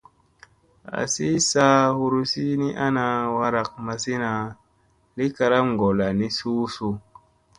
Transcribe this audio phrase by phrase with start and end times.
[0.99, 3.05] Azi saa huruzi ni ana
[3.37, 4.31] warak mazina
[5.17, 6.95] li karam ngolla ni suu suu.